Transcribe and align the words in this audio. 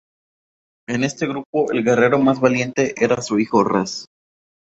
En 0.89 1.03
este 1.03 1.27
grupo 1.27 1.71
el 1.71 1.83
guerrero 1.83 2.17
más 2.17 2.39
valiente 2.39 2.95
era 3.05 3.21
su 3.21 3.37
hijo 3.37 3.63
Ras. 3.63 4.07